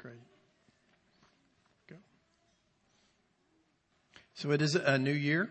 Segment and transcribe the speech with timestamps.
[0.00, 0.14] Great.
[1.90, 1.96] Go.
[4.32, 5.50] So it is a new year,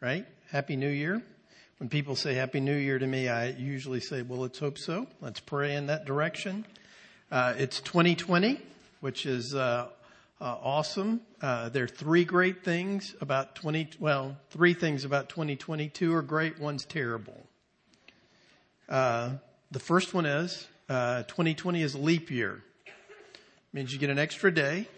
[0.00, 0.24] right?
[0.52, 1.20] Happy New Year.
[1.78, 5.08] When people say Happy New Year to me, I usually say, well, let's hope so.
[5.20, 6.66] Let's pray in that direction.
[7.32, 8.60] Uh, it's 2020,
[9.00, 9.88] which is uh,
[10.40, 11.20] uh, awesome.
[11.42, 16.60] Uh, there are three great things about 20, well, three things about 2022 are great,
[16.60, 17.44] one's terrible.
[18.88, 19.30] Uh,
[19.72, 22.62] the first one is 2020 uh, is leap year.
[23.72, 24.88] Means you get an extra day,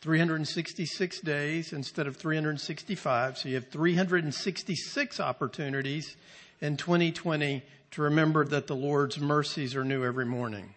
[0.00, 3.38] 366 days instead of 365.
[3.38, 6.16] So you have 366 opportunities
[6.60, 10.74] in 2020 to remember that the Lord's mercies are new every morning.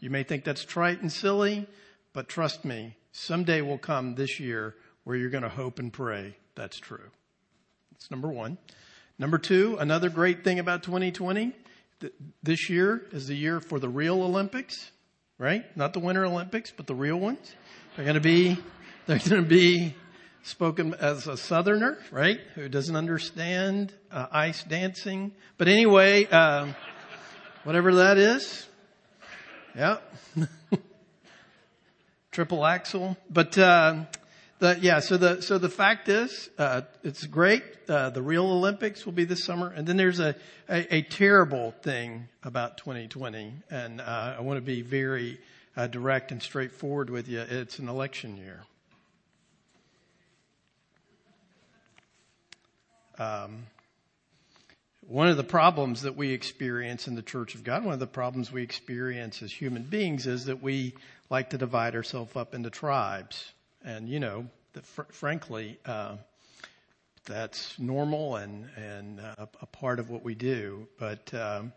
[0.00, 1.66] You may think that's trite and silly,
[2.12, 6.36] but trust me, someday will come this year where you're going to hope and pray
[6.58, 7.10] that's true.
[7.92, 8.58] That's number one.
[9.16, 11.52] Number two, another great thing about 2020,
[12.00, 14.90] th- this year is the year for the real Olympics,
[15.38, 15.64] right?
[15.76, 17.54] Not the Winter Olympics, but the real ones.
[17.96, 18.58] They're going to be,
[19.06, 19.94] they're going to be
[20.42, 22.40] spoken as a southerner, right?
[22.54, 25.32] Who doesn't understand uh, ice dancing.
[25.56, 26.74] But anyway, um,
[27.64, 28.66] whatever that is.
[29.76, 29.98] Yeah.
[32.38, 33.16] triple axel.
[33.28, 34.04] But uh,
[34.58, 37.62] the, yeah, so the so the fact is, uh, it's great.
[37.88, 40.34] Uh, the real Olympics will be this summer, and then there's a
[40.68, 45.38] a, a terrible thing about 2020, and uh, I want to be very
[45.76, 47.40] uh, direct and straightforward with you.
[47.40, 48.60] It's an election year.
[53.18, 53.66] Um,
[55.06, 58.06] one of the problems that we experience in the Church of God, one of the
[58.06, 60.94] problems we experience as human beings is that we
[61.30, 63.52] like to divide ourselves up into tribes.
[63.84, 66.16] And, you know, the, fr- frankly, uh,
[67.24, 70.88] that's normal and, and uh, a part of what we do.
[70.98, 71.72] But um,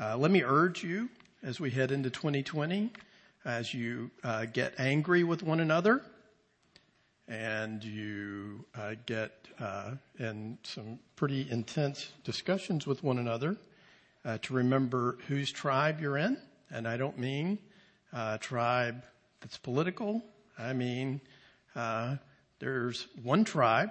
[0.00, 1.08] uh, let me urge you
[1.42, 2.90] as we head into 2020,
[3.44, 6.02] as you uh, get angry with one another,
[7.28, 13.56] and you uh, get uh, in some pretty intense discussions with one another
[14.42, 16.36] to remember whose tribe you're in.
[16.70, 17.58] And I don't mean
[18.40, 19.02] tribe
[19.40, 20.22] that's political.
[20.58, 21.22] I mean
[21.78, 22.16] uh,
[22.58, 23.90] there's one tribe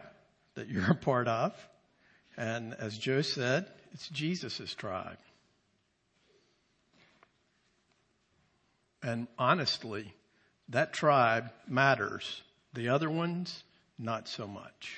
[0.56, 1.54] that you're a part of,
[2.36, 5.18] and as Joe said, it's Jesus' tribe.
[9.02, 10.14] And honestly,
[10.70, 12.42] that tribe matters
[12.74, 13.64] the other ones,
[13.98, 14.98] not so much.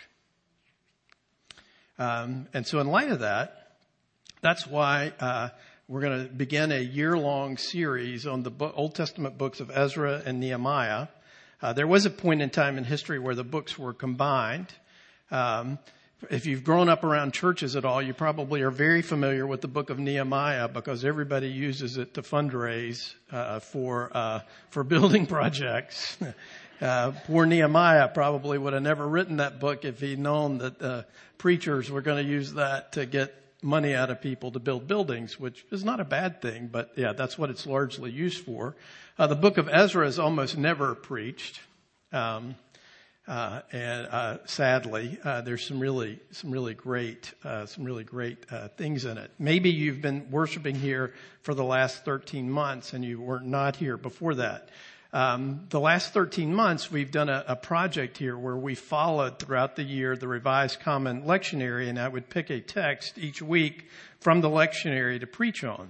[1.99, 3.75] Um, and so, in light of that,
[4.41, 5.49] that's why uh,
[5.87, 10.39] we're going to begin a year-long series on the Old Testament books of Ezra and
[10.39, 11.07] Nehemiah.
[11.61, 14.67] Uh, there was a point in time in history where the books were combined.
[15.29, 15.77] Um,
[16.29, 19.67] if you've grown up around churches at all, you probably are very familiar with the
[19.67, 26.17] book of Nehemiah because everybody uses it to fundraise uh, for uh, for building projects.
[26.81, 31.91] Uh, poor Nehemiah probably would have never written that book if he'd known that preachers
[31.91, 35.65] were going to use that to get money out of people to build buildings, which
[35.71, 38.75] is not a bad thing, but yeah, that's what it's largely used for.
[39.17, 41.59] Uh, the book of Ezra is almost never preached.
[42.11, 42.55] Um,
[43.27, 48.43] uh, and uh, sadly, uh, there's some really, some really great, uh, some really great
[48.51, 49.29] uh, things in it.
[49.37, 53.97] Maybe you've been worshiping here for the last 13 months, and you were not here
[53.97, 54.69] before that.
[55.11, 59.75] Um, the last 13 months, we've done a, a, project here where we followed throughout
[59.75, 63.87] the year the Revised Common Lectionary, and I would pick a text each week
[64.19, 65.89] from the lectionary to preach on.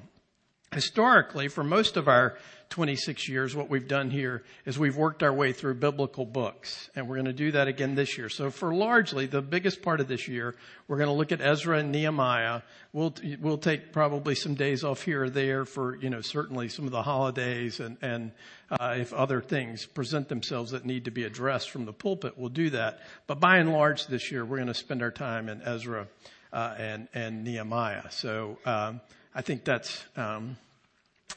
[0.72, 2.38] Historically, for most of our
[2.70, 7.08] 26 years, what we've done here is we've worked our way through biblical books, and
[7.08, 8.30] we're going to do that again this year.
[8.30, 10.54] So for largely the biggest part of this year,
[10.88, 12.62] we're going to look at Ezra and Nehemiah.
[12.94, 16.86] We'll, we'll take probably some days off here or there for, you know, certainly some
[16.86, 18.32] of the holidays and, and,
[18.70, 22.50] uh, if other things present themselves that need to be addressed from the pulpit, we'll
[22.50, 23.00] do that.
[23.26, 26.08] But by and large this year, we're going to spend our time in Ezra,
[26.54, 28.12] uh, and, and Nehemiah.
[28.12, 29.02] So, um,
[29.34, 30.58] I think that's, um,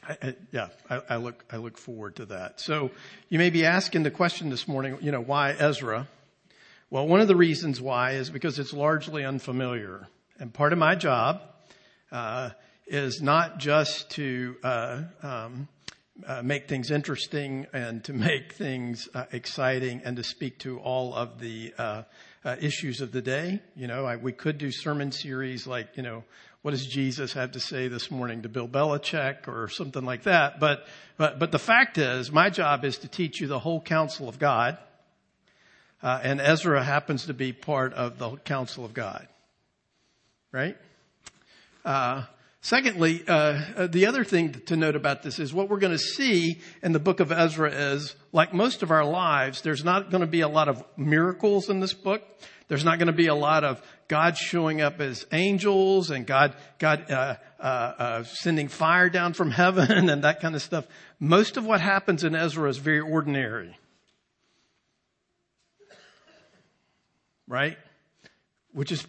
[0.07, 2.59] I, I, yeah, I, I, look I look forward to that.
[2.59, 2.91] So
[3.29, 6.07] you may be asking the question this morning, you know, why Ezra?
[6.89, 10.07] Well, one of the reasons why is because it's largely unfamiliar,
[10.39, 11.41] and part of my job
[12.11, 12.51] uh,
[12.85, 15.67] is not just to uh, um,
[16.25, 21.13] uh, make things interesting and to make things uh, exciting and to speak to all
[21.13, 22.03] of the uh,
[22.45, 23.61] uh, issues of the day.
[23.75, 26.23] You know, we could do sermon series like, you know,
[26.61, 30.61] what does Jesus have to say this morning to Bill Belichick or something like that.
[30.61, 30.87] But,
[31.17, 34.39] but, but the fact is, my job is to teach you the whole counsel of
[34.39, 34.77] God.
[36.01, 39.27] Uh, and Ezra happens to be part of the counsel of God.
[40.53, 40.77] Right?
[42.63, 43.33] Secondly, uh,
[43.75, 46.93] uh, the other thing to note about this is what we're going to see in
[46.93, 50.39] the book of Ezra is, like most of our lives, there's not going to be
[50.39, 52.23] a lot of miracles in this book.
[52.69, 56.55] There's not going to be a lot of God showing up as angels and God,
[56.79, 60.87] God uh, uh, uh sending fire down from heaven and that kind of stuff.
[61.19, 63.77] Most of what happens in Ezra is very ordinary.
[67.45, 67.77] Right?
[68.71, 69.05] Which is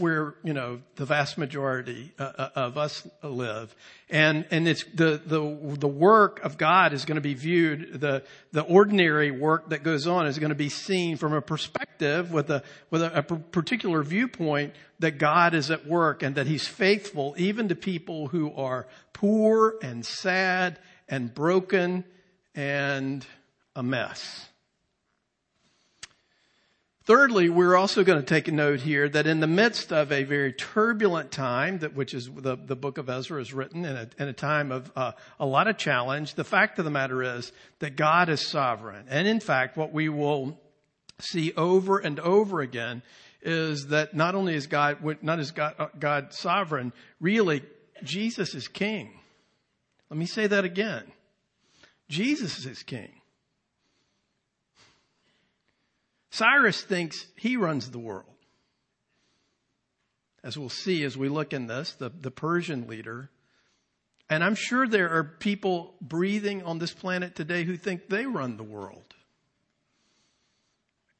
[0.00, 3.74] where you know the vast majority uh, uh, of us live,
[4.08, 8.24] and and it's the the the work of God is going to be viewed the
[8.52, 12.50] the ordinary work that goes on is going to be seen from a perspective with
[12.50, 17.34] a with a, a particular viewpoint that God is at work and that He's faithful
[17.36, 22.04] even to people who are poor and sad and broken
[22.54, 23.26] and
[23.76, 24.48] a mess.
[27.10, 30.22] Thirdly, we're also going to take a note here that in the midst of a
[30.22, 34.08] very turbulent time, that which is the, the book of Ezra is written in a,
[34.20, 35.10] in a time of uh,
[35.40, 39.06] a lot of challenge, the fact of the matter is that God is sovereign.
[39.08, 40.56] And in fact, what we will
[41.18, 43.02] see over and over again
[43.42, 47.64] is that not only is God, not is God, uh, God sovereign, really,
[48.04, 49.18] Jesus is king.
[50.10, 51.10] Let me say that again.
[52.08, 53.19] Jesus is king.
[56.30, 58.26] Cyrus thinks he runs the world.
[60.42, 63.30] As we'll see as we look in this, the, the Persian leader.
[64.30, 68.56] And I'm sure there are people breathing on this planet today who think they run
[68.56, 69.14] the world.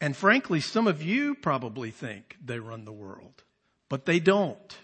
[0.00, 3.42] And frankly, some of you probably think they run the world,
[3.88, 4.78] but they don't.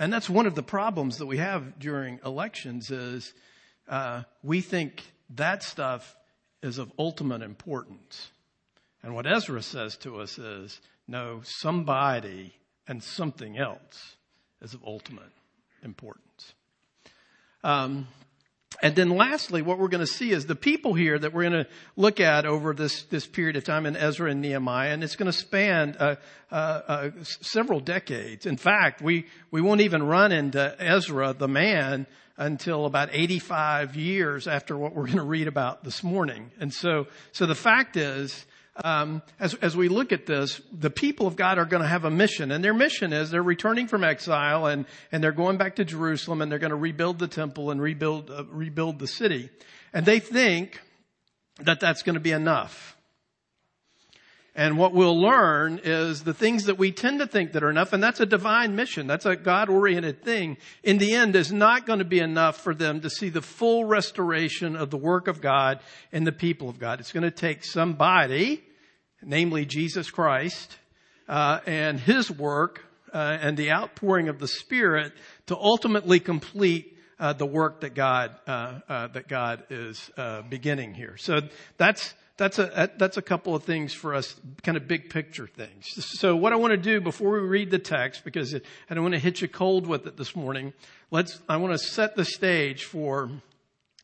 [0.00, 3.32] And that's one of the problems that we have during elections is
[3.86, 6.16] uh, we think that stuff
[6.62, 8.30] is of ultimate importance.
[9.02, 12.52] And what Ezra says to us is, no, somebody
[12.86, 14.16] and something else
[14.60, 15.32] is of ultimate
[15.82, 16.54] importance.
[17.64, 18.06] Um,
[18.82, 21.64] and then lastly, what we're going to see is the people here that we're going
[21.64, 25.14] to look at over this, this period of time in Ezra and Nehemiah, and it's
[25.14, 26.16] going to span uh,
[26.50, 28.44] uh, uh, several decades.
[28.44, 34.48] In fact, we, we won't even run into Ezra, the man, until about 85 years
[34.48, 36.50] after what we're going to read about this morning.
[36.58, 38.44] And so, so the fact is,
[38.76, 42.04] um, as, as we look at this, the people of God are going to have
[42.04, 45.76] a mission, and their mission is they're returning from exile and and they're going back
[45.76, 49.50] to Jerusalem, and they're going to rebuild the temple and rebuild uh, rebuild the city,
[49.92, 50.80] and they think
[51.58, 52.91] that that's going to be enough.
[54.54, 57.94] And what we'll learn is the things that we tend to think that are enough,
[57.94, 59.06] and that's a divine mission.
[59.06, 60.58] That's a God-oriented thing.
[60.82, 63.86] In the end, is not going to be enough for them to see the full
[63.86, 65.80] restoration of the work of God
[66.12, 67.00] and the people of God.
[67.00, 68.62] It's going to take somebody,
[69.22, 70.76] namely Jesus Christ,
[71.28, 72.84] uh, and His work
[73.14, 75.14] uh, and the outpouring of the Spirit
[75.46, 80.92] to ultimately complete uh, the work that God uh, uh, that God is uh, beginning
[80.92, 81.16] here.
[81.16, 81.40] So
[81.78, 84.34] that's that's a, that's a couple of things for us,
[84.64, 85.86] kind of big picture things.
[86.18, 89.14] So what I want to do before we read the text, because I don't want
[89.14, 90.72] to hit you cold with it this morning,
[91.12, 93.30] let's, I want to set the stage for,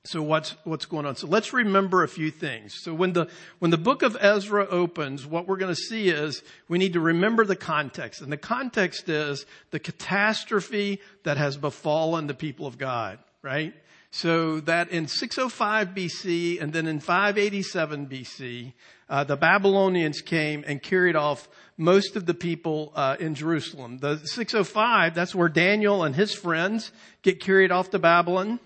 [0.04, 1.16] so what's, what's going on?
[1.16, 2.76] So let's remember a few things.
[2.80, 3.26] So when the,
[3.58, 7.00] when the book of Ezra opens, what we're going to see is we need to
[7.00, 8.20] remember the context.
[8.20, 13.74] And the context is the catastrophe that has befallen the people of God, right?
[14.10, 18.72] So that in 605 BC and then in 587 BC,
[19.08, 23.98] uh, the Babylonians came and carried off most of the people uh, in Jerusalem.
[23.98, 26.90] The 605, that's where Daniel and his friends
[27.22, 28.60] get carried off to Babylon.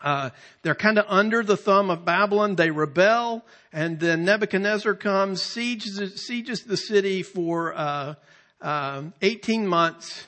[0.00, 0.30] Uh,
[0.62, 2.54] they're kind of under the thumb of Babylon.
[2.54, 8.14] They rebel, and then Nebuchadnezzar comes, sieges, sieges the city for uh,
[8.60, 10.27] uh, 18 months,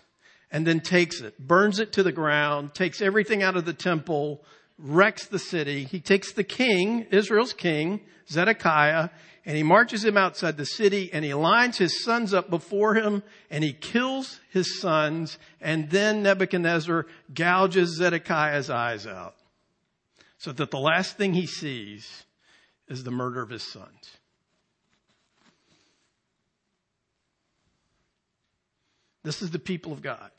[0.50, 4.44] and then takes it, burns it to the ground, takes everything out of the temple,
[4.78, 5.84] wrecks the city.
[5.84, 9.10] He takes the king, Israel's king, Zedekiah,
[9.46, 13.22] and he marches him outside the city and he lines his sons up before him
[13.50, 19.34] and he kills his sons and then Nebuchadnezzar gouges Zedekiah's eyes out
[20.38, 22.24] so that the last thing he sees
[22.88, 24.18] is the murder of his sons.
[29.22, 30.30] This is the people of God.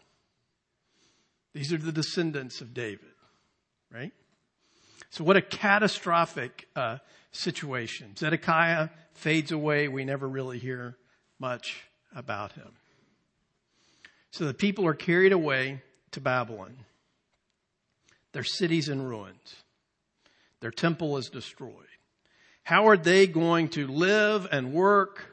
[1.53, 3.05] These are the descendants of David,
[3.93, 4.13] right?
[5.09, 6.99] So what a catastrophic uh,
[7.31, 8.15] situation.
[8.15, 9.87] Zedekiah fades away.
[9.87, 10.95] We never really hear
[11.39, 11.83] much
[12.15, 12.69] about him.
[14.31, 15.81] So the people are carried away
[16.11, 16.77] to Babylon.
[18.31, 19.55] Their city's in ruins.
[20.61, 21.73] Their temple is destroyed.
[22.63, 25.31] How are they going to live and work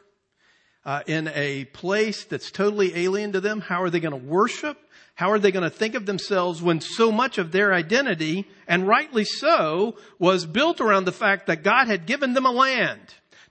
[0.88, 3.60] uh, in a place that's totally alien to them.
[3.60, 4.78] How are they going to worship?
[5.18, 8.86] How are they going to think of themselves when so much of their identity, and
[8.86, 13.00] rightly so, was built around the fact that God had given them a land,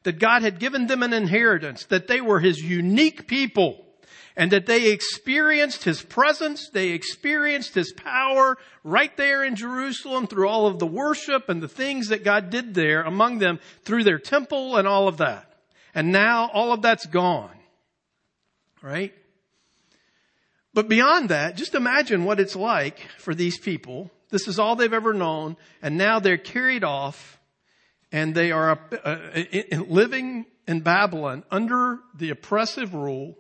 [0.03, 3.85] that God had given them an inheritance, that they were His unique people,
[4.37, 8.55] and that they experienced His presence, they experienced His power
[8.85, 12.75] right there in Jerusalem through all of the worship and the things that God did
[12.75, 15.53] there among them through their temple and all of that.
[15.93, 17.57] And now all of that's gone.
[18.81, 19.13] Right?
[20.77, 24.11] But beyond that, just imagine what it's like for these people.
[24.29, 27.39] This is all they've ever known, and now they're carried off,
[28.11, 29.17] and they are uh,
[29.87, 33.35] living in Babylon under the oppressive rule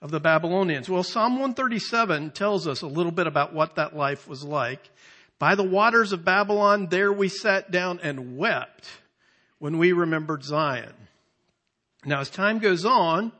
[0.00, 0.88] of the Babylonians.
[0.88, 4.88] Well, Psalm 137 tells us a little bit about what that life was like.
[5.40, 8.88] By the waters of Babylon, there we sat down and wept
[9.58, 10.94] when we remembered Zion.
[12.04, 13.32] Now, as time goes on,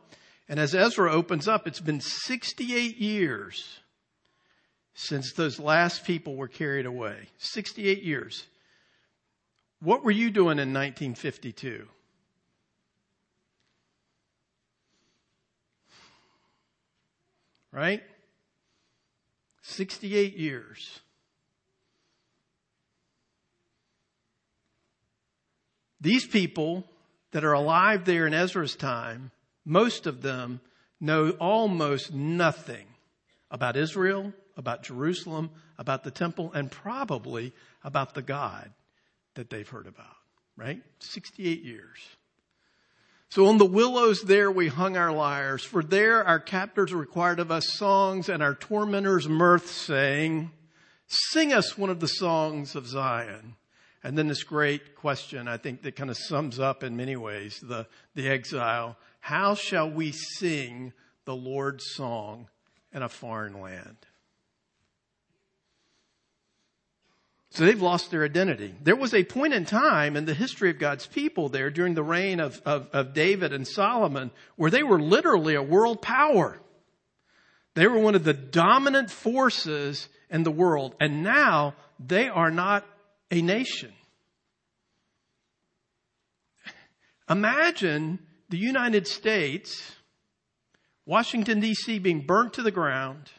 [0.49, 3.81] and as Ezra opens up, it's been 68 years
[4.95, 7.29] since those last people were carried away.
[7.39, 8.47] 68 years.
[9.81, 11.87] What were you doing in 1952?
[17.71, 18.03] Right?
[19.63, 21.01] 68 years.
[26.01, 26.89] These people
[27.33, 29.31] that are alive there in Ezra's time
[29.69, 30.61] most of them
[30.99, 32.87] know almost nothing
[33.51, 37.53] about Israel, about Jerusalem, about the temple, and probably
[37.85, 38.73] about the God
[39.35, 40.17] that they've heard about,
[40.57, 40.83] right?
[41.01, 41.99] 68 years.
[43.29, 47.51] So on the willows there we hung our lyres, for there our captors required of
[47.51, 50.51] us songs and our tormentors mirth saying,
[51.07, 53.55] sing us one of the songs of Zion.
[54.03, 57.59] And then this great question, I think that kind of sums up in many ways
[57.63, 58.97] the, the exile.
[59.29, 60.95] How shall we sing
[61.27, 62.49] the Lord's song
[62.95, 63.99] in a foreign land?
[67.51, 68.75] So they've lost their identity.
[68.83, 72.03] There was a point in time in the history of God's people there during the
[72.03, 76.59] reign of, of, of, David and Solomon where they were literally a world power.
[77.75, 82.87] They were one of the dominant forces in the world and now they are not
[83.31, 83.93] a nation.
[87.29, 89.95] Imagine the United States,
[91.05, 93.31] Washington DC being burnt to the ground,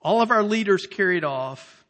[0.00, 1.84] all of our leaders carried off,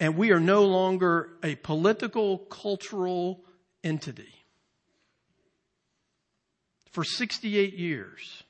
[0.00, 3.44] and we are no longer a political, cultural
[3.82, 4.32] entity.
[6.92, 8.44] For 68 years.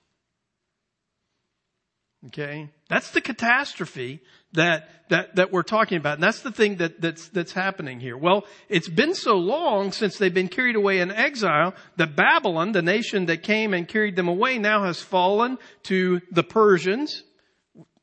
[2.26, 2.70] Okay?
[2.88, 4.20] That's the catastrophe
[4.52, 6.14] that, that, that we're talking about.
[6.14, 8.16] And that's the thing that, that's, that's happening here.
[8.16, 12.82] Well, it's been so long since they've been carried away in exile that Babylon, the
[12.82, 17.22] nation that came and carried them away, now has fallen to the Persians,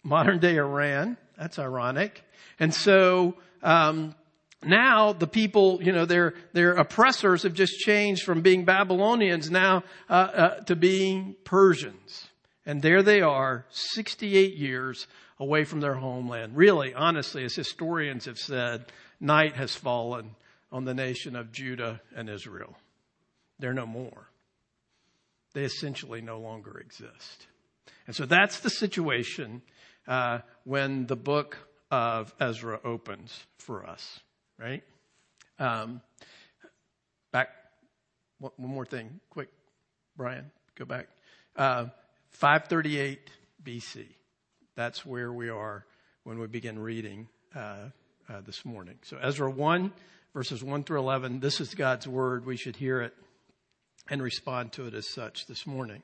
[0.03, 1.17] modern day Iran.
[1.37, 2.23] That's ironic.
[2.59, 4.13] And so, um,
[4.63, 9.83] now the people, you know, their their oppressors have just changed from being Babylonians now
[10.07, 12.27] uh, uh, to being Persians.
[12.65, 15.07] And there they are, 68 years
[15.39, 16.55] away from their homeland.
[16.55, 18.85] Really, honestly, as historians have said,
[19.19, 20.35] night has fallen
[20.71, 22.75] on the nation of Judah and Israel.
[23.59, 24.27] They're no more.
[25.53, 27.47] They essentially no longer exist.
[28.07, 29.61] And so that's the situation
[30.07, 31.57] uh, when the book
[31.89, 34.19] of Ezra opens for us,
[34.57, 34.83] right?
[35.59, 36.01] Um,
[37.31, 37.49] back,
[38.39, 39.49] one more thing, quick,
[40.15, 41.07] Brian, go back.
[41.55, 41.87] Uh,
[42.31, 43.29] 538
[43.63, 44.05] BC.
[44.75, 45.85] That's where we are
[46.23, 47.89] when we begin reading uh,
[48.29, 48.95] uh, this morning.
[49.03, 49.91] So Ezra 1,
[50.33, 51.39] verses 1 through 11.
[51.39, 52.45] This is God's word.
[52.45, 53.13] We should hear it
[54.09, 56.03] and respond to it as such this morning.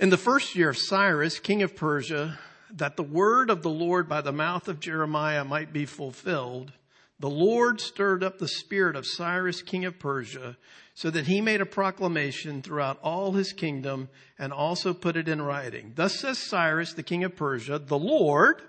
[0.00, 2.38] In the first year of Cyrus, king of Persia,
[2.74, 6.72] that the word of the Lord by the mouth of Jeremiah might be fulfilled,
[7.20, 10.56] the Lord stirred up the spirit of Cyrus, king of Persia,
[10.94, 14.08] so that he made a proclamation throughout all his kingdom
[14.38, 15.92] and also put it in writing.
[15.94, 18.62] Thus says Cyrus, the king of Persia, the Lord,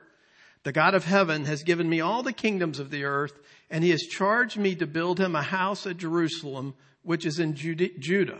[0.63, 3.39] the God of heaven, has given me all the kingdoms of the earth,
[3.69, 7.55] and he has charged me to build him a house at Jerusalem, which is in
[7.55, 8.39] Judah.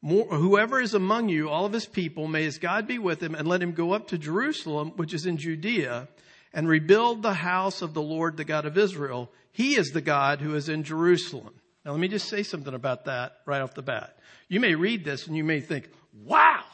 [0.00, 3.36] More, whoever is among you, all of his people, may his God be with him,
[3.36, 6.08] and let him go up to Jerusalem, which is in Judea,
[6.52, 9.30] and rebuild the house of the Lord, the God of Israel.
[9.52, 11.54] He is the God who is in Jerusalem.
[11.84, 14.16] Now, let me just say something about that right off the bat.
[14.48, 15.90] You may read this and you may think,
[16.24, 16.64] wow,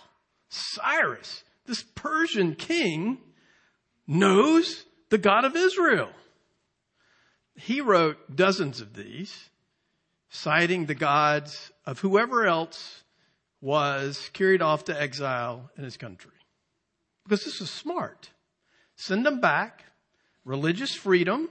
[0.49, 3.19] Cyrus, this Persian king,
[4.07, 6.11] knows the God of Israel.
[7.55, 9.51] He wrote dozens of these,
[10.31, 13.03] citing the gods of whoever else
[13.61, 16.33] was carried off to exile in his country.
[17.25, 18.31] Because this is smart.
[18.99, 19.85] Send them back,
[20.45, 21.49] religious freedom,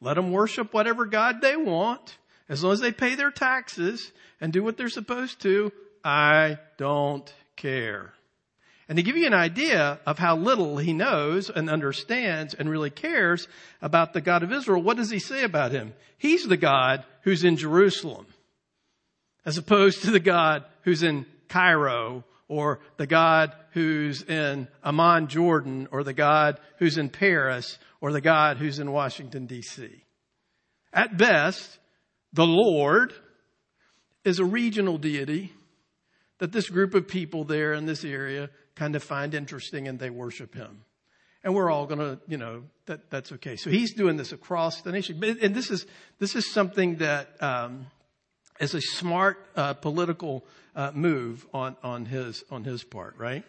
[0.00, 2.16] let them worship whatever God they want,
[2.48, 5.72] as long as they pay their taxes and do what they're supposed to.
[6.04, 8.12] I don't care.
[8.88, 12.90] And to give you an idea of how little he knows and understands and really
[12.90, 13.48] cares
[13.82, 15.94] about the God of Israel, what does he say about him?
[16.16, 18.26] He's the God who's in Jerusalem,
[19.44, 22.24] as opposed to the God who's in Cairo
[22.54, 28.20] or the God who's in Amman, Jordan, or the God who's in Paris, or the
[28.20, 30.04] God who's in Washington, D.C.
[30.92, 31.78] At best,
[32.32, 33.12] the Lord
[34.24, 35.52] is a regional deity
[36.38, 40.10] that this group of people there in this area kind of find interesting and they
[40.10, 40.84] worship him.
[41.42, 43.56] And we're all gonna, you know, that, that's okay.
[43.56, 45.22] So he's doing this across the nation.
[45.42, 45.86] And this is,
[46.18, 47.86] this is something that, um,
[48.60, 50.44] is a smart, uh, political,
[50.74, 53.44] uh, move on, on his, on his part, right?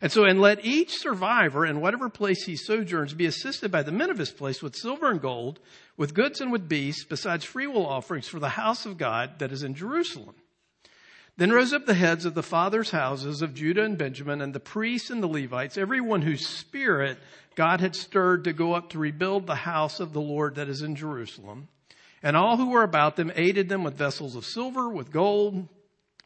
[0.00, 3.92] And so, and let each survivor in whatever place he sojourns be assisted by the
[3.92, 5.60] men of his place with silver and gold,
[5.96, 9.62] with goods and with beasts, besides freewill offerings for the house of God that is
[9.62, 10.34] in Jerusalem.
[11.38, 14.60] Then rose up the heads of the fathers' houses of Judah and Benjamin and the
[14.60, 17.18] priests and the Levites, everyone whose spirit
[17.54, 20.82] God had stirred to go up to rebuild the house of the Lord that is
[20.82, 21.68] in Jerusalem.
[22.22, 25.68] And all who were about them aided them with vessels of silver, with gold,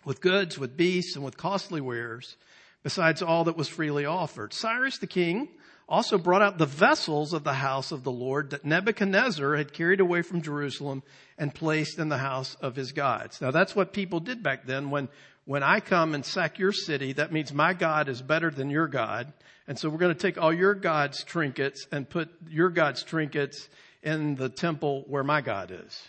[0.06, 2.36] with goods, with beasts, and with costly wares,
[2.82, 4.54] besides all that was freely offered.
[4.54, 5.48] Cyrus the king
[5.88, 10.00] also brought out the vessels of the house of the Lord that Nebuchadnezzar had carried
[10.00, 11.02] away from Jerusalem
[11.36, 13.40] and placed in the house of his gods.
[13.40, 14.90] Now that's what people did back then.
[14.90, 15.08] When,
[15.44, 18.88] when I come and sack your city, that means my God is better than your
[18.88, 19.32] God.
[19.68, 23.68] And so we're going to take all your God's trinkets and put your God's trinkets
[24.02, 26.00] in the temple where my God is.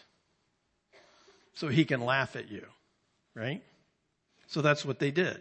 [1.56, 2.64] So he can laugh at you,
[3.36, 3.64] right?
[4.48, 5.40] So that's what they did.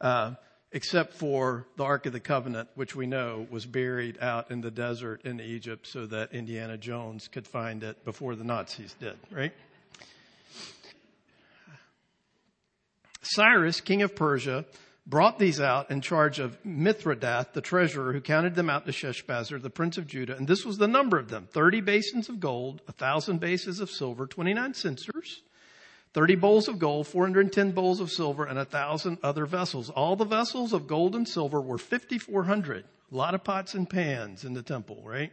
[0.00, 0.34] Uh,
[0.72, 4.70] except for the Ark of the Covenant, which we know was buried out in the
[4.70, 9.52] desert in Egypt so that Indiana Jones could find it before the Nazis did, right?
[13.22, 14.64] Cyrus, king of Persia,
[15.06, 19.60] brought these out in charge of Mithredath, the treasurer, who counted them out to Sheshbazzar,
[19.60, 20.36] the prince of Judah.
[20.36, 23.90] And this was the number of them 30 basins of gold, a thousand bases of
[23.90, 25.42] silver, 29 censers,
[26.12, 29.90] 30 bowls of gold, 410 bowls of silver, and a thousand other vessels.
[29.90, 32.84] All the vessels of gold and silver were 5,400.
[33.12, 35.30] A lot of pots and pans in the temple, right?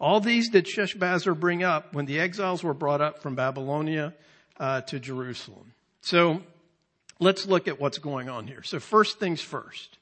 [0.00, 4.14] All these did Sheshbazzar bring up when the exiles were brought up from Babylonia
[4.58, 5.72] uh, to Jerusalem.
[6.00, 6.42] So
[7.18, 8.62] let's look at what's going on here.
[8.62, 9.98] So first things first.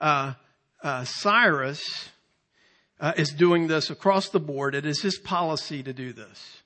[0.00, 0.34] Uh,
[0.82, 2.10] uh, Cyrus
[3.00, 4.74] uh, is doing this across the board.
[4.74, 6.62] It is his policy to do this.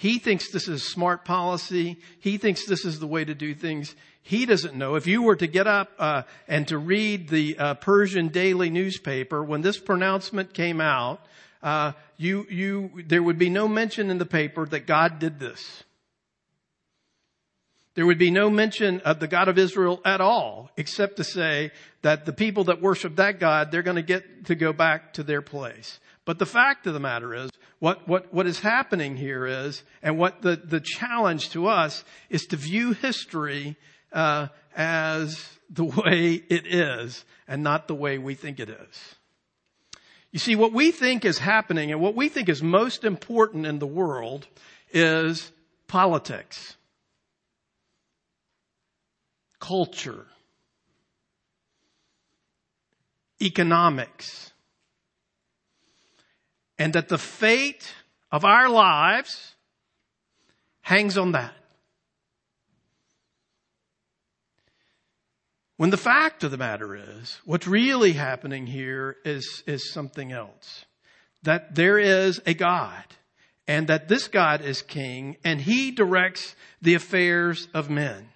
[0.00, 1.98] He thinks this is smart policy.
[2.20, 3.94] He thinks this is the way to do things.
[4.22, 4.94] He doesn't know.
[4.94, 9.44] If you were to get up uh, and to read the uh, Persian daily newspaper
[9.44, 11.20] when this pronouncement came out,
[11.62, 15.84] uh, you you there would be no mention in the paper that God did this.
[17.94, 21.72] There would be no mention of the God of Israel at all, except to say
[22.00, 25.22] that the people that worship that God, they're going to get to go back to
[25.22, 26.00] their place.
[26.24, 30.18] But the fact of the matter is, what, what, what is happening here is, and
[30.18, 33.76] what the, the challenge to us is to view history
[34.12, 39.14] uh, as the way it is and not the way we think it is.
[40.30, 43.78] You see, what we think is happening and what we think is most important in
[43.80, 44.46] the world
[44.92, 45.50] is
[45.88, 46.76] politics,
[49.58, 50.26] culture,
[53.42, 54.49] economics,
[56.80, 57.92] and that the fate
[58.32, 59.54] of our lives
[60.80, 61.52] hangs on that.
[65.76, 70.86] When the fact of the matter is, what's really happening here is, is something else.
[71.42, 73.04] That there is a God
[73.68, 78.30] and that this God is king and he directs the affairs of men.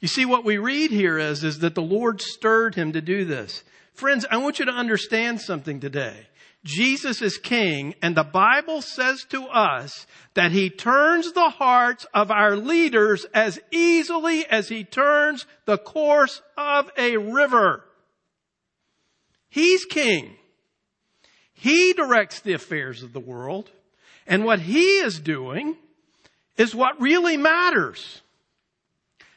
[0.00, 3.24] You see, what we read here is, is that the Lord stirred him to do
[3.24, 3.64] this.
[3.94, 6.26] Friends, I want you to understand something today.
[6.66, 12.30] Jesus is king and the Bible says to us that he turns the hearts of
[12.30, 17.84] our leaders as easily as he turns the course of a river.
[19.48, 20.36] He's king.
[21.54, 23.70] He directs the affairs of the world
[24.26, 25.76] and what he is doing
[26.56, 28.22] is what really matters.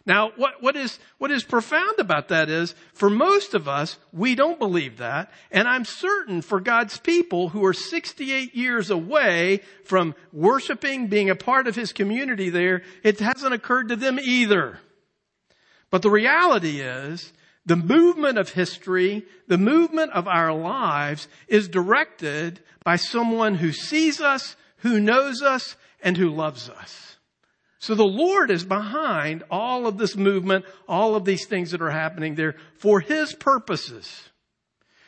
[0.06, 4.34] Now, what, what is, what is profound about that is, for most of us, we
[4.34, 5.32] don't believe that.
[5.52, 11.36] And I'm certain for God's people who are 68 years away from worshiping, being a
[11.36, 14.80] part of His community there, it hasn't occurred to them either.
[15.92, 17.34] But the reality is
[17.66, 24.22] the movement of history, the movement of our lives is directed by someone who sees
[24.22, 27.09] us, who knows us, and who loves us.
[27.80, 31.90] So the Lord is behind all of this movement, all of these things that are
[31.90, 34.30] happening there for His purposes.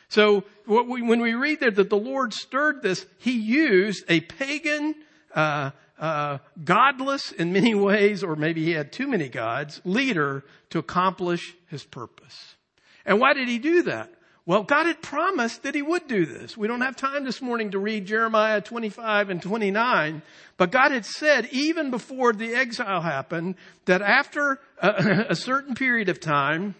[0.08, 4.94] So we, when we read there that the Lord stirred this, He used a pagan,
[5.34, 10.78] uh, uh, godless in many ways, or maybe he had too many gods, leader to
[10.78, 12.56] accomplish His purpose.
[13.04, 14.10] And why did He do that?
[14.44, 16.56] Well, God had promised that He would do this.
[16.56, 20.22] We don't have time this morning to read Jeremiah 25 and 29,
[20.56, 26.08] but God had said even before the exile happened that after a, a certain period
[26.08, 26.74] of time,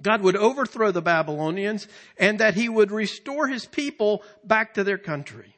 [0.00, 1.88] God would overthrow the Babylonians
[2.18, 5.56] and that He would restore His people back to their country.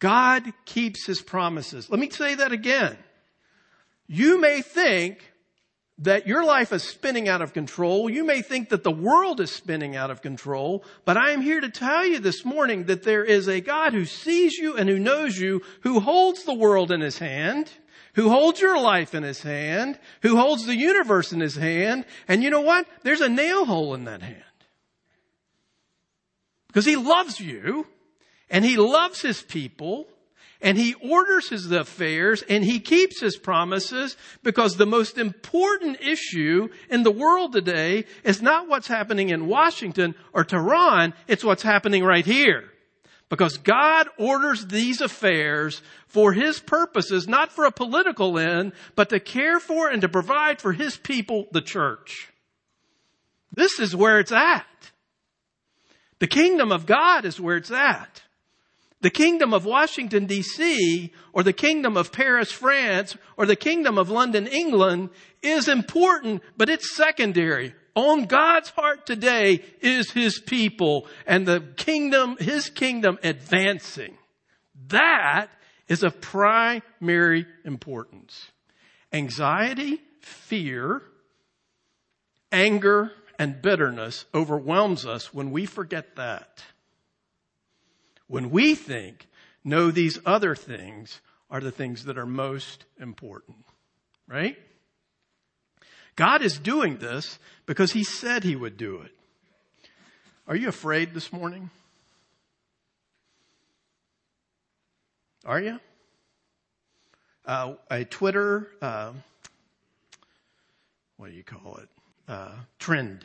[0.00, 1.88] God keeps His promises.
[1.88, 2.96] Let me say that again.
[4.08, 5.29] You may think
[6.00, 8.08] that your life is spinning out of control.
[8.08, 11.60] You may think that the world is spinning out of control, but I am here
[11.60, 14.98] to tell you this morning that there is a God who sees you and who
[14.98, 17.70] knows you, who holds the world in his hand,
[18.14, 22.42] who holds your life in his hand, who holds the universe in his hand, and
[22.42, 22.86] you know what?
[23.02, 24.42] There's a nail hole in that hand.
[26.68, 27.86] Because he loves you,
[28.48, 30.06] and he loves his people,
[30.62, 36.68] and he orders his affairs and he keeps his promises because the most important issue
[36.90, 42.04] in the world today is not what's happening in Washington or Tehran, it's what's happening
[42.04, 42.64] right here.
[43.28, 49.20] Because God orders these affairs for His purposes, not for a political end, but to
[49.20, 52.28] care for and to provide for His people, the church.
[53.54, 54.66] This is where it's at.
[56.18, 58.22] The kingdom of God is where it's at.
[59.02, 64.10] The kingdom of Washington DC or the kingdom of Paris, France or the kingdom of
[64.10, 65.10] London, England
[65.42, 67.74] is important, but it's secondary.
[67.94, 74.16] On God's heart today is His people and the kingdom, His kingdom advancing.
[74.88, 75.48] That
[75.88, 78.50] is of primary importance.
[79.12, 81.02] Anxiety, fear,
[82.52, 86.62] anger, and bitterness overwhelms us when we forget that
[88.30, 89.26] when we think,
[89.64, 93.56] no, these other things are the things that are most important.
[94.28, 94.56] Right?
[96.14, 99.10] God is doing this because He said He would do it.
[100.46, 101.70] Are you afraid this morning?
[105.44, 105.80] Are you?
[107.44, 109.12] Uh, a Twitter, uh,
[111.16, 111.88] what do you call it?
[112.28, 113.24] Uh, trend.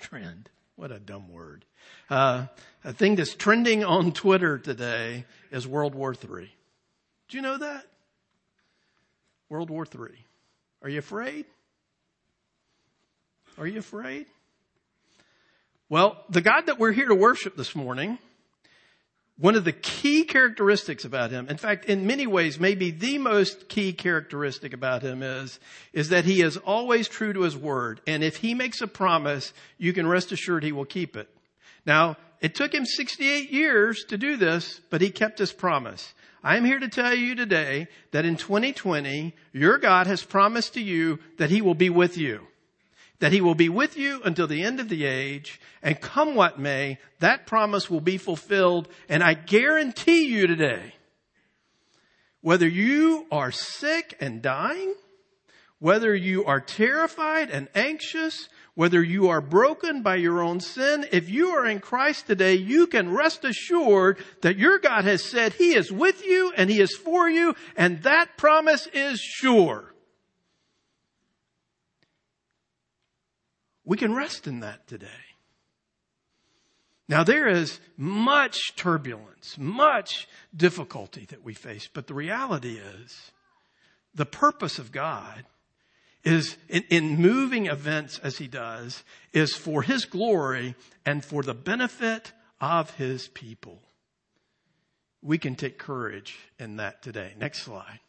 [0.00, 0.48] Trend.
[0.76, 1.64] What a dumb word.
[2.10, 2.46] Uh,
[2.84, 6.50] a thing that's trending on Twitter today is World War III.
[7.28, 7.86] Do you know that?
[9.48, 10.14] World War III.
[10.82, 11.46] Are you afraid?
[13.56, 14.26] Are you afraid?
[15.88, 18.18] Well, the God that we're here to worship this morning
[19.38, 23.68] one of the key characteristics about him, in fact, in many ways, maybe the most
[23.68, 25.60] key characteristic about him is,
[25.92, 28.00] is that he is always true to his word.
[28.06, 31.28] And if he makes a promise, you can rest assured he will keep it.
[31.84, 36.14] Now, it took him 68 years to do this, but he kept his promise.
[36.42, 41.18] I'm here to tell you today that in 2020, your God has promised to you
[41.36, 42.46] that he will be with you
[43.18, 46.58] that he will be with you until the end of the age, and come what
[46.58, 50.94] may, that promise will be fulfilled, and I guarantee you today,
[52.40, 54.94] whether you are sick and dying,
[55.78, 61.30] whether you are terrified and anxious, whether you are broken by your own sin, if
[61.30, 65.74] you are in Christ today, you can rest assured that your God has said He
[65.74, 69.94] is with you and He is for you, and that promise is sure.
[73.86, 75.06] We can rest in that today.
[77.08, 83.30] Now there is much turbulence, much difficulty that we face, but the reality is
[84.12, 85.44] the purpose of God
[86.24, 91.54] is in, in, moving events as he does is for his glory and for the
[91.54, 93.80] benefit of his people.
[95.22, 97.34] We can take courage in that today.
[97.38, 98.00] Next slide.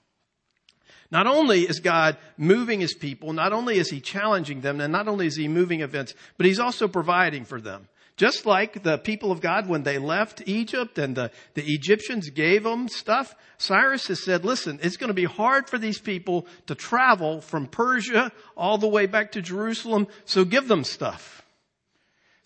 [1.09, 5.07] Not only is God moving his people, not only is he challenging them, and not
[5.07, 7.87] only is he moving events, but he's also providing for them.
[8.17, 12.63] Just like the people of God when they left Egypt and the, the Egyptians gave
[12.63, 16.73] them stuff, Cyrus has said, listen, it's going to be hard for these people to
[16.73, 21.45] travel from Persia all the way back to Jerusalem, so give them stuff.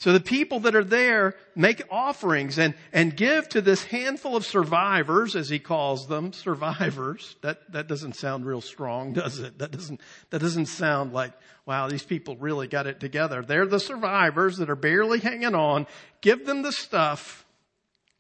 [0.01, 4.43] So the people that are there make offerings and, and give to this handful of
[4.43, 7.35] survivors, as he calls them, survivors.
[7.43, 9.59] That, that doesn't sound real strong, does it?
[9.59, 11.33] That doesn't, that doesn't sound like,
[11.67, 13.43] wow, these people really got it together.
[13.43, 15.85] They're the survivors that are barely hanging on.
[16.21, 17.45] Give them the stuff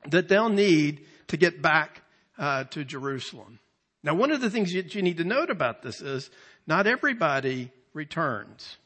[0.07, 2.03] that they'll need to get back
[2.37, 3.57] uh, to Jerusalem.
[4.03, 6.29] Now, one of the things that you need to note about this is
[6.67, 8.77] not everybody returns.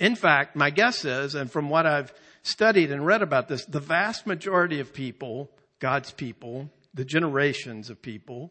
[0.00, 3.80] In fact, my guess is, and from what I've studied and read about this, the
[3.80, 8.50] vast majority of people, God's people, the generations of people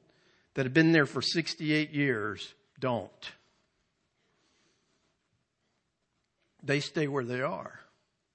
[0.54, 3.32] that have been there for 68 years don't.
[6.62, 7.80] They stay where they are.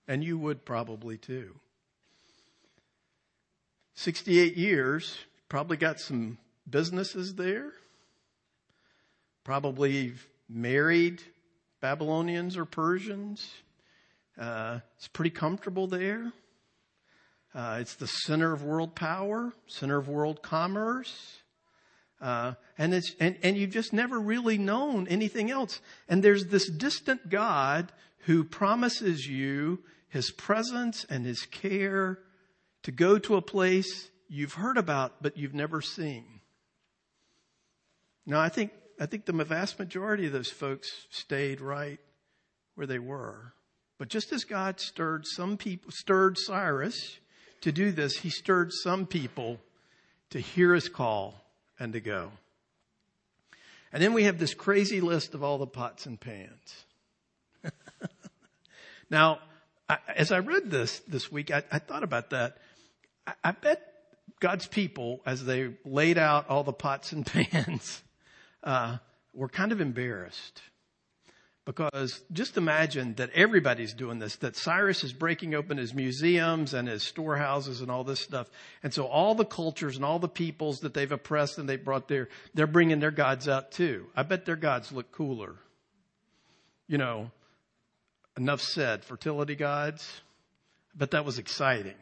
[0.09, 1.55] And you would probably too.
[3.95, 5.17] 68 years,
[5.49, 6.37] probably got some
[6.69, 7.71] businesses there,
[9.45, 10.15] probably
[10.49, 11.23] married
[11.85, 13.47] Babylonians or Persians.
[14.41, 16.33] Uh, it's pretty comfortable there.
[17.55, 21.43] Uh, it's the center of world power, center of world commerce.
[22.23, 25.83] Uh, and it's, and, and you've just never really known anything else.
[26.09, 32.19] And there's this distant God who promises you his presence and his care
[32.85, 36.41] to go to a place you've heard about, but you've never seen.
[38.25, 41.99] Now, I think I think the vast majority of those folks stayed right
[42.75, 43.55] where they were.
[43.99, 47.19] But just as God stirred some people, stirred Cyrus
[47.61, 49.61] to do this, he stirred some people
[50.31, 51.35] to hear his call
[51.79, 52.33] and to go.
[53.93, 56.85] And then we have this crazy list of all the pots and pans.
[59.11, 59.39] now,
[59.89, 62.59] I, as I read this this week, I, I thought about that.
[63.27, 63.81] I, I bet
[64.41, 68.03] God's people, as they laid out all the pots and pans,
[68.65, 68.97] uh,
[69.33, 70.61] we're kind of embarrassed
[71.65, 76.87] because just imagine that everybody's doing this, that Cyrus is breaking open his museums and
[76.87, 78.51] his storehouses and all this stuff.
[78.83, 82.09] And so all the cultures and all the peoples that they've oppressed and they brought
[82.09, 84.07] there, they're bringing their gods out too.
[84.15, 85.55] I bet their gods look cooler.
[86.87, 87.31] You know,
[88.37, 90.07] enough said, fertility gods.
[90.95, 91.97] But that was exciting.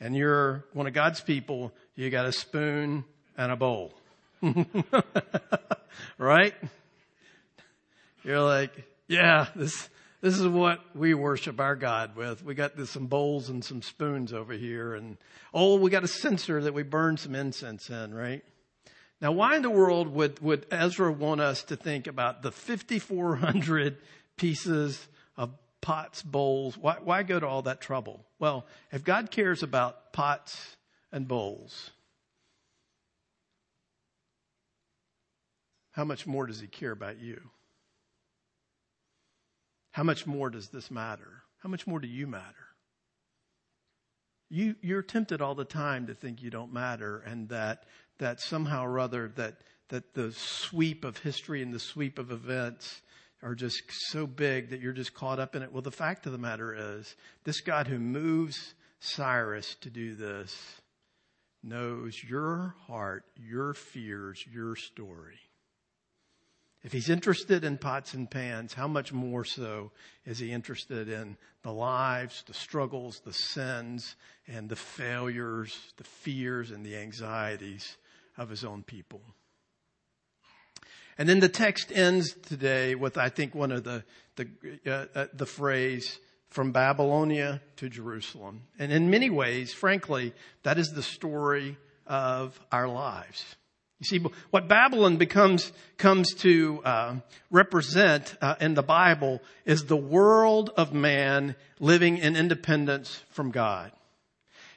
[0.00, 3.04] And you're one of God's people, you got a spoon
[3.36, 3.92] and a bowl.
[6.18, 6.54] right?
[8.24, 8.72] You're like,
[9.08, 9.88] yeah, this,
[10.20, 12.44] this is what we worship our God with.
[12.44, 15.16] We got this, some bowls and some spoons over here and,
[15.54, 18.44] oh, we got a censer that we burn some incense in, right?
[19.20, 23.98] Now, why in the world would, would Ezra want us to think about the 5,400
[24.36, 25.50] pieces of
[25.80, 26.76] pots, bowls?
[26.76, 28.24] Why, why go to all that trouble?
[28.40, 30.76] Well, if God cares about pots
[31.12, 31.92] and bowls,
[35.92, 37.40] how much more does he care about you?
[39.92, 41.42] How much more does this matter?
[41.58, 42.46] How much more do you matter?
[44.48, 47.84] You, you're tempted all the time to think you don't matter and that,
[48.18, 53.00] that somehow or other that, that the sweep of history and the sweep of events
[53.42, 55.72] are just so big that you're just caught up in it.
[55.72, 60.56] Well, the fact of the matter is this God who moves Cyrus to do this
[61.62, 65.38] knows your heart, your fears, your story.
[66.84, 69.92] If he's interested in pots and pans, how much more so
[70.26, 74.16] is he interested in the lives, the struggles, the sins,
[74.48, 77.96] and the failures, the fears, and the anxieties
[78.36, 79.20] of his own people?
[81.18, 84.02] And then the text ends today with, I think, one of the,
[84.34, 84.48] the,
[84.86, 86.18] uh, uh, the phrase,
[86.52, 88.62] from Babylonia to Jerusalem.
[88.78, 93.56] And in many ways, frankly, that is the story of our lives.
[94.02, 97.16] You see, what Babylon becomes, comes to uh,
[97.52, 103.92] represent uh, in the Bible is the world of man living in independence from God.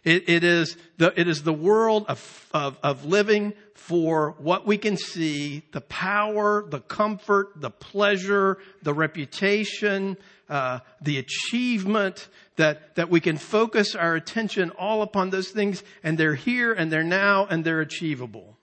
[0.03, 4.77] It, it is the it is the world of, of of living for what we
[4.77, 13.09] can see, the power, the comfort, the pleasure, the reputation, uh, the achievement that that
[13.09, 17.47] we can focus our attention all upon those things, and they're here and they're now
[17.47, 18.55] and they're achievable.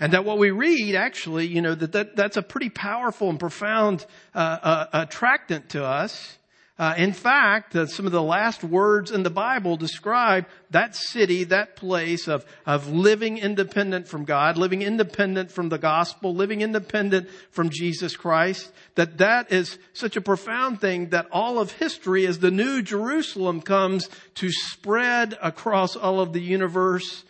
[0.00, 3.40] And that what we read actually, you know, that, that that's a pretty powerful and
[3.40, 6.38] profound uh, uh, attractant to us.
[6.78, 11.42] Uh, in fact, uh, some of the last words in the Bible describe that city,
[11.42, 17.28] that place of, of living independent from God, living independent from the gospel, living independent
[17.50, 22.38] from Jesus Christ, that that is such a profound thing that all of history as
[22.38, 27.24] the new Jerusalem comes to spread across all of the universe,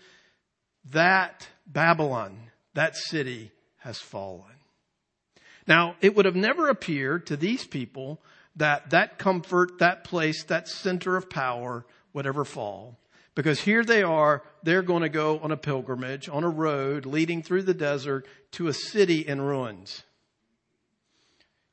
[0.90, 4.58] that Babylon that city has fallen.
[5.66, 8.20] Now, it would have never appeared to these people
[8.56, 12.98] that that comfort, that place, that center of power would ever fall.
[13.34, 17.42] Because here they are, they're going to go on a pilgrimage, on a road leading
[17.42, 20.02] through the desert to a city in ruins.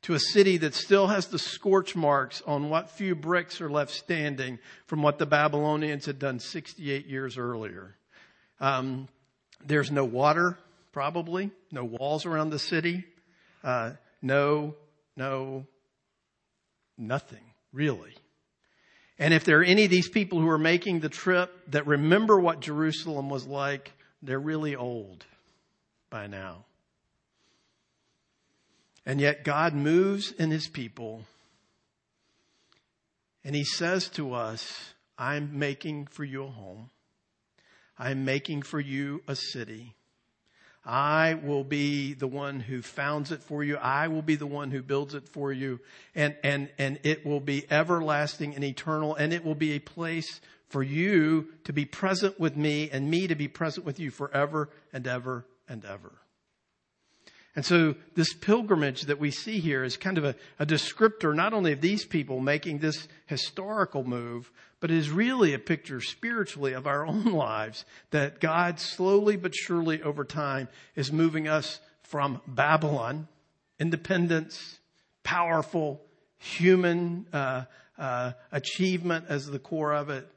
[0.03, 3.91] To a city that still has the scorch marks on what few bricks are left
[3.91, 7.95] standing from what the Babylonians had done 68 years earlier.
[8.59, 9.07] Um,
[9.65, 10.59] there's no water,
[10.95, 13.03] probably, no walls around the city,
[13.65, 14.73] uh, no,
[15.17, 15.65] no,
[16.97, 18.13] nothing, really.
[19.19, 22.39] And if there are any of these people who are making the trip that remember
[22.39, 25.25] what Jerusalem was like, they're really old
[26.09, 26.63] by now.
[29.05, 31.23] And yet God moves in his people
[33.43, 36.89] and he says to us, I'm making for you a home.
[37.99, 39.93] I'm making for you a city.
[40.85, 43.77] I will be the one who founds it for you.
[43.77, 45.79] I will be the one who builds it for you.
[46.13, 49.15] And, and, and it will be everlasting and eternal.
[49.15, 53.27] And it will be a place for you to be present with me and me
[53.27, 56.11] to be present with you forever and ever and ever.
[57.55, 61.53] And so this pilgrimage that we see here is kind of a, a, descriptor not
[61.53, 66.73] only of these people making this historical move, but it is really a picture spiritually
[66.73, 72.41] of our own lives that God slowly but surely over time is moving us from
[72.45, 73.27] Babylon,
[73.79, 74.79] independence,
[75.23, 76.01] powerful,
[76.37, 77.63] human uh,
[77.97, 80.27] uh, achievement as the core of it,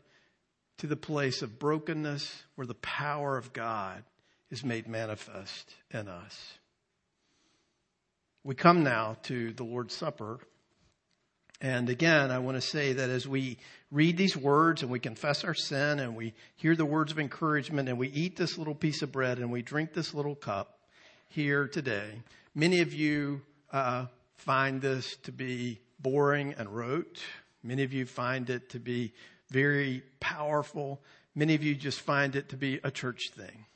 [0.79, 4.05] to the place of brokenness where the power of God
[4.51, 6.59] is made manifest in us.
[8.49, 10.41] We come now to the Lord's Supper.
[11.61, 13.59] And again, I want to say that as we
[13.91, 17.91] read these words and we confess our sin and we hear the words of encouragement
[17.91, 20.79] and we eat this little piece of bread and we drink this little cup
[21.29, 22.09] here today,
[22.55, 24.07] many of you uh,
[24.39, 27.21] find this to be boring and rote.
[27.63, 29.13] Many of you find it to be
[29.51, 31.03] very powerful.
[31.35, 33.67] Many of you just find it to be a church thing.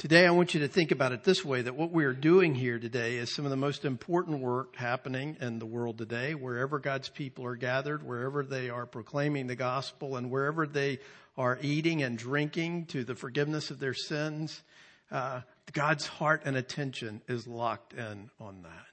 [0.00, 2.54] Today, I want you to think about it this way that what we are doing
[2.54, 6.78] here today is some of the most important work happening in the world today, wherever
[6.78, 11.00] God's people are gathered, wherever they are proclaiming the gospel, and wherever they
[11.36, 14.62] are eating and drinking to the forgiveness of their sins.
[15.10, 15.42] Uh,
[15.74, 18.89] God's heart and attention is locked in on that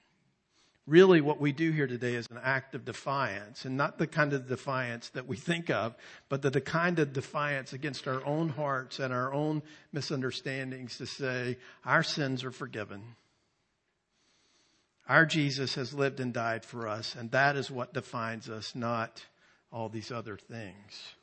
[0.88, 4.32] really what we do here today is an act of defiance and not the kind
[4.32, 5.94] of defiance that we think of,
[6.30, 11.06] but the, the kind of defiance against our own hearts and our own misunderstandings to
[11.06, 13.02] say our sins are forgiven.
[15.10, 19.24] Our Jesus has lived and died for us, and that is what defines us, not
[19.72, 21.14] all these other things.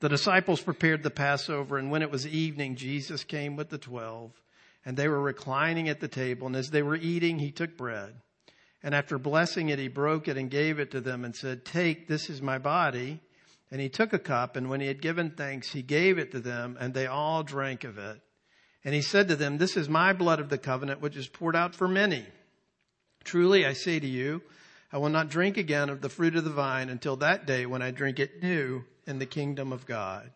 [0.00, 4.32] The disciples prepared the Passover, and when it was evening, Jesus came with the twelve,
[4.84, 8.14] and they were reclining at the table, and as they were eating, he took bread.
[8.82, 12.08] And after blessing it, he broke it and gave it to them and said, Take,
[12.08, 13.20] this is my body.
[13.70, 16.40] And he took a cup, and when he had given thanks, he gave it to
[16.40, 18.20] them, and they all drank of it.
[18.84, 21.56] And he said to them, This is my blood of the covenant, which is poured
[21.56, 22.26] out for many.
[23.24, 24.42] Truly, I say to you,
[24.92, 27.80] I will not drink again of the fruit of the vine until that day when
[27.80, 30.30] I drink it new in the kingdom of God.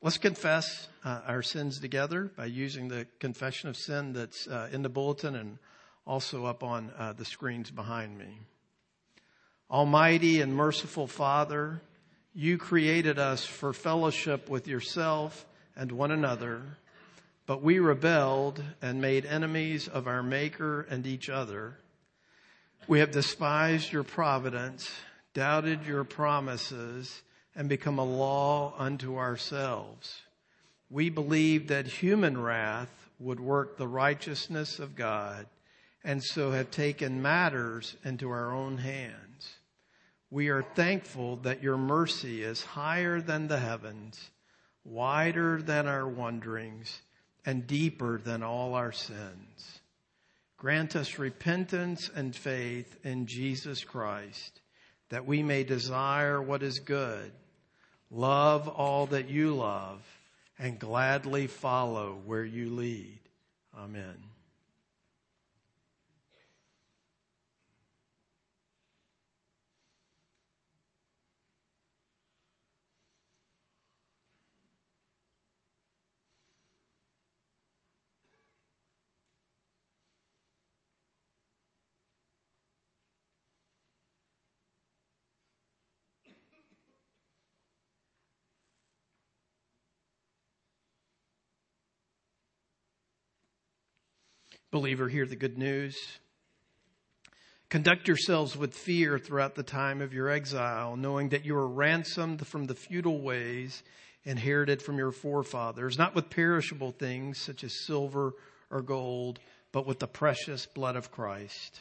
[0.00, 4.82] Let's confess uh, our sins together by using the confession of sin that's uh, in
[4.82, 5.58] the bulletin and
[6.06, 8.38] also up on uh, the screens behind me.
[9.70, 11.80] Almighty and merciful Father,
[12.34, 16.62] you created us for fellowship with yourself and one another,
[17.46, 21.78] but we rebelled and made enemies of our Maker and each other.
[22.86, 24.90] We have despised your providence,
[25.32, 27.22] doubted your promises,
[27.56, 30.20] and become a law unto ourselves.
[30.90, 35.46] We believed that human wrath would work the righteousness of God
[36.04, 39.56] and so have taken matters into our own hands.
[40.30, 44.30] We are thankful that your mercy is higher than the heavens,
[44.84, 47.00] wider than our wanderings,
[47.46, 49.80] and deeper than all our sins.
[50.56, 54.60] Grant us repentance and faith in Jesus Christ,
[55.10, 57.32] that we may desire what is good,
[58.10, 60.02] love all that you love,
[60.58, 63.20] and gladly follow where you lead.
[63.76, 64.33] Amen.
[94.74, 95.96] Believer, hear the good news.
[97.68, 102.44] Conduct yourselves with fear throughout the time of your exile, knowing that you are ransomed
[102.44, 103.84] from the futile ways
[104.24, 108.32] inherited from your forefathers, not with perishable things such as silver
[108.68, 109.38] or gold,
[109.70, 111.78] but with the precious blood of Christ.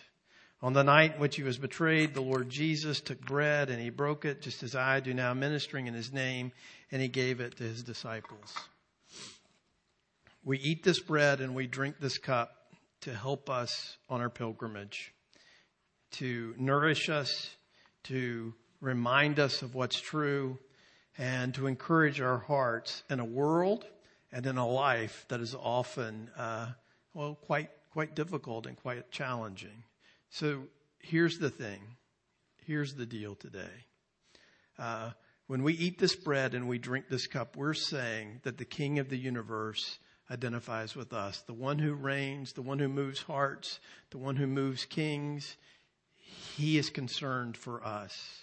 [0.61, 3.89] On the night in which he was betrayed, the Lord Jesus took bread and he
[3.89, 6.51] broke it, just as I do now, ministering in his name,
[6.91, 8.53] and he gave it to his disciples.
[10.45, 12.59] We eat this bread and we drink this cup
[13.03, 15.13] to help us on our pilgrimage,
[16.11, 17.49] to nourish us,
[18.03, 20.57] to remind us of what's true,
[21.17, 23.85] and to encourage our hearts in a world
[24.31, 26.67] and in a life that is often, uh,
[27.13, 29.83] well, quite quite difficult and quite challenging.
[30.31, 30.63] So
[30.99, 31.81] here's the thing.
[32.65, 33.85] Here's the deal today.
[34.79, 35.11] Uh,
[35.47, 38.97] when we eat this bread and we drink this cup, we're saying that the King
[38.97, 39.99] of the universe
[40.31, 41.41] identifies with us.
[41.41, 43.79] The one who reigns, the one who moves hearts,
[44.11, 45.57] the one who moves kings.
[46.55, 48.39] He is concerned for us.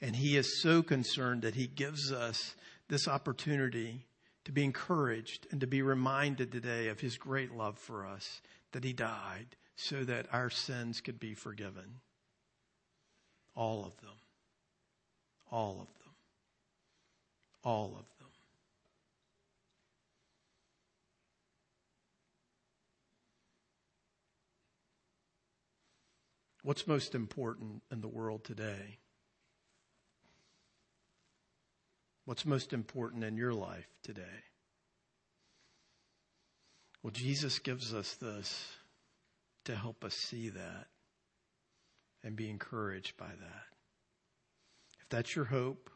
[0.00, 2.54] And he is so concerned that he gives us
[2.88, 4.06] this opportunity
[4.44, 8.42] to be encouraged and to be reminded today of his great love for us,
[8.72, 12.00] that he died so that our sins could be forgiven.
[13.54, 14.16] All of them.
[15.50, 16.14] All of them.
[17.62, 18.13] All of them.
[26.64, 28.96] What's most important in the world today?
[32.24, 34.22] What's most important in your life today?
[37.02, 38.66] Well, Jesus gives us this
[39.66, 40.86] to help us see that
[42.22, 43.66] and be encouraged by that.
[45.02, 45.90] If that's your hope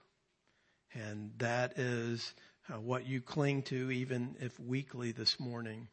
[0.92, 2.34] and that is
[2.68, 5.88] uh, what you cling to, even if weakly this morning,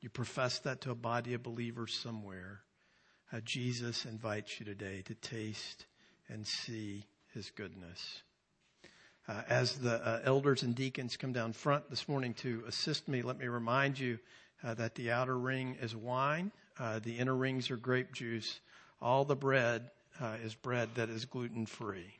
[0.00, 2.62] you profess that to a body of believers somewhere,
[3.32, 5.86] uh, Jesus invites you today to taste
[6.28, 7.04] and see
[7.34, 8.22] his goodness.
[9.28, 13.22] Uh, as the uh, elders and deacons come down front this morning to assist me,
[13.22, 14.18] let me remind you
[14.62, 18.60] uh, that the outer ring is wine, uh, the inner rings are grape juice.
[19.02, 22.14] All the bread uh, is bread that is gluten free.